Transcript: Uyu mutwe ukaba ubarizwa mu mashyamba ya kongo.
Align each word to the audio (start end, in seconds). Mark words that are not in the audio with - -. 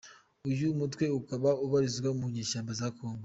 Uyu 0.49 0.67
mutwe 0.79 1.05
ukaba 1.19 1.49
ubarizwa 1.65 2.09
mu 2.19 2.27
mashyamba 2.35 2.71
ya 2.79 2.89
kongo. 2.97 3.19